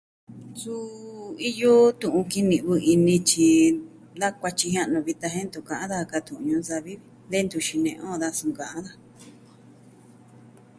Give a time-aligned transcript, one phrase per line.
[0.59, 0.75] Su
[1.49, 3.49] iyo tu'un kini'vɨ ini, tyi
[4.19, 6.93] da kuatyi jia'nu vitan jen ntu ka'an daja ka tu'un ñuu savi.
[7.29, 8.93] De ntu xine'en on daja su nka'an daja.